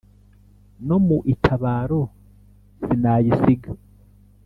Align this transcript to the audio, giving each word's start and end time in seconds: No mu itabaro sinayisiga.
No 0.87 0.97
mu 1.05 1.17
itabaro 1.33 2.01
sinayisiga. 2.83 3.69